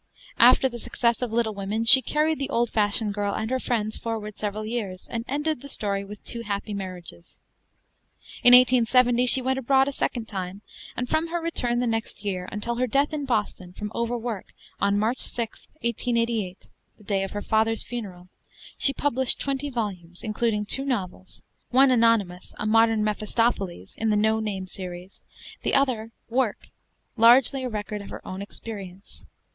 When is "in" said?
8.41-8.53, 13.13-13.25, 23.97-24.09